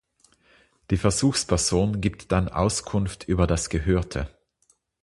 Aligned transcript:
Die 0.89 0.97
Versuchsperson 0.97 2.01
gibt 2.01 2.31
dann 2.31 2.49
Auskunft 2.49 3.25
über 3.27 3.45
das 3.45 3.69
Gehörte. 3.69 4.35